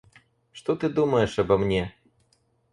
Что 0.51 0.75
ты 0.75 0.89
думаешь 0.89 1.37
обо 1.37 1.59
мне? 1.59 1.93